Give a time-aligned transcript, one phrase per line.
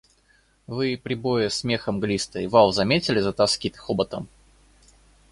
[0.65, 4.27] Вы прибоя смеха мглистый вал заметили за тоски хоботом?